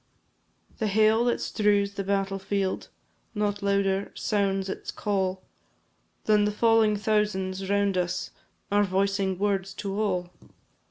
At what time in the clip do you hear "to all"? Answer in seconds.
9.75-10.31